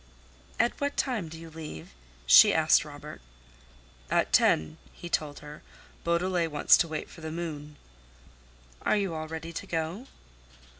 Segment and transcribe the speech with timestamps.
[0.59, 1.93] "At what time do you leave?"
[2.25, 3.21] she asked Robert.
[4.09, 5.61] "At ten," he told her.
[6.03, 7.75] "Beaudelet wants to wait for the moon."
[8.81, 10.07] "Are you all ready to go?"